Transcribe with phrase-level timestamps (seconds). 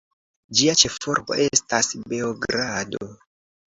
[0.59, 3.17] Ĝia ĉefurbo estas Beogrado.